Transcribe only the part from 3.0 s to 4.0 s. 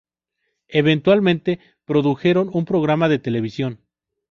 de televisión.